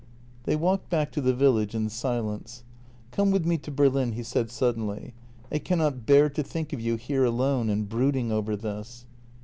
[0.45, 2.63] They walked back to the village in silence."
[3.11, 5.13] Come with me to Berlin," he said suddenly."
[5.51, 9.05] I cannot bear to think of you here alone and brooding over this."